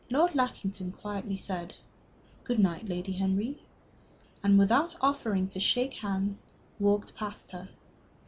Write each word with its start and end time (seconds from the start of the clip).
Lord 0.09 0.33
Lackington 0.33 0.91
quietly 0.93 1.37
said, 1.37 1.75
"Good 2.43 2.57
night, 2.57 2.89
Lady 2.89 3.11
Henry," 3.11 3.61
and, 4.43 4.57
without 4.57 4.95
offering 4.99 5.45
to 5.49 5.59
shake 5.59 5.93
hands, 5.93 6.47
walked 6.79 7.13
past 7.13 7.51
her. 7.51 7.69